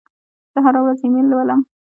زه 0.53 0.59
هره 0.65 0.79
ورځ 0.83 0.99
ایمیل 1.01 1.25
لولم. 1.31 1.59